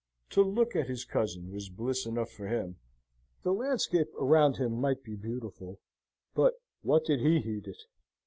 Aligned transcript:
To 0.31 0.41
look 0.41 0.75
at 0.75 0.87
his 0.87 1.05
cousin 1.05 1.51
was 1.51 1.69
bliss 1.69 2.07
enough 2.07 2.31
for 2.31 2.47
him. 2.47 2.77
The 3.43 3.53
landscape 3.53 4.07
around 4.17 4.57
him 4.57 4.81
might 4.81 5.03
be 5.03 5.15
beautiful, 5.15 5.79
but 6.33 6.55
what 6.81 7.05
did 7.05 7.19
he 7.19 7.39
heed 7.39 7.67
it? 7.67 7.83